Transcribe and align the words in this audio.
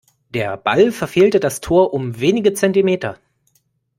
Der 0.31 0.57
Ball 0.57 0.91
verfehlte 0.91 1.39
das 1.39 1.61
Tor 1.61 1.93
um 1.93 2.19
wenige 2.19 2.53
Zentimeter. 2.55 3.19